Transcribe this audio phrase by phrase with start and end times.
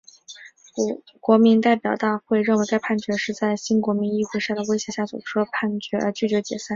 [1.19, 6.69] 国民代表大会认为该判决是在新国民议会的威胁下所做出的判决而拒绝解散。